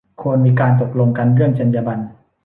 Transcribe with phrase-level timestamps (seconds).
[0.21, 2.03] ควรมีการตกลงกันเรื่องจรรยาบรรณ